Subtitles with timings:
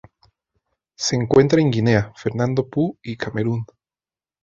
[0.97, 3.67] Se encuentra en Guinea, Fernando Poo y Camerún.